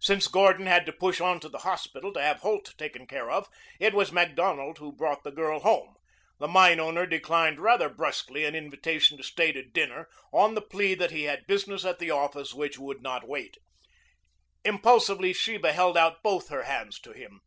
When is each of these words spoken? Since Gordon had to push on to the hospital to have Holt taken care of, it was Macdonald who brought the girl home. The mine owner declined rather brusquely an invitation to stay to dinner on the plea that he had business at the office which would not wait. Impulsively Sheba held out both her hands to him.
Since 0.00 0.28
Gordon 0.28 0.64
had 0.64 0.86
to 0.86 0.94
push 0.94 1.20
on 1.20 1.40
to 1.40 1.48
the 1.50 1.58
hospital 1.58 2.10
to 2.14 2.22
have 2.22 2.40
Holt 2.40 2.72
taken 2.78 3.06
care 3.06 3.30
of, 3.30 3.50
it 3.78 3.92
was 3.92 4.12
Macdonald 4.12 4.78
who 4.78 4.90
brought 4.96 5.24
the 5.24 5.30
girl 5.30 5.60
home. 5.60 5.96
The 6.38 6.48
mine 6.48 6.80
owner 6.80 7.04
declined 7.04 7.60
rather 7.60 7.90
brusquely 7.90 8.46
an 8.46 8.54
invitation 8.54 9.18
to 9.18 9.22
stay 9.22 9.52
to 9.52 9.62
dinner 9.62 10.08
on 10.32 10.54
the 10.54 10.62
plea 10.62 10.94
that 10.94 11.10
he 11.10 11.24
had 11.24 11.46
business 11.46 11.84
at 11.84 11.98
the 11.98 12.10
office 12.10 12.54
which 12.54 12.78
would 12.78 13.02
not 13.02 13.28
wait. 13.28 13.58
Impulsively 14.64 15.34
Sheba 15.34 15.74
held 15.74 15.98
out 15.98 16.22
both 16.22 16.48
her 16.48 16.62
hands 16.62 16.98
to 17.00 17.12
him. 17.12 17.42